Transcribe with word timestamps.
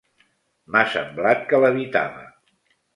M'ha 0.71 0.81
semblat 0.95 1.47
que 1.53 1.63
levitava. 1.63 2.29